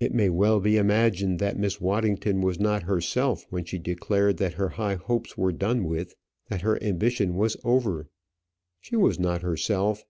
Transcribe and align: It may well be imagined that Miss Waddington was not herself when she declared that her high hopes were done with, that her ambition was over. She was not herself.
It 0.00 0.12
may 0.12 0.30
well 0.30 0.58
be 0.58 0.76
imagined 0.76 1.38
that 1.38 1.56
Miss 1.56 1.80
Waddington 1.80 2.40
was 2.40 2.58
not 2.58 2.82
herself 2.82 3.46
when 3.50 3.64
she 3.64 3.78
declared 3.78 4.36
that 4.38 4.54
her 4.54 4.70
high 4.70 4.96
hopes 4.96 5.38
were 5.38 5.52
done 5.52 5.84
with, 5.84 6.16
that 6.48 6.62
her 6.62 6.76
ambition 6.82 7.36
was 7.36 7.56
over. 7.62 8.08
She 8.80 8.96
was 8.96 9.16
not 9.20 9.42
herself. 9.42 10.02